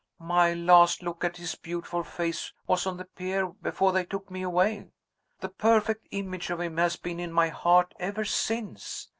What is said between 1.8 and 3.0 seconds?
face was on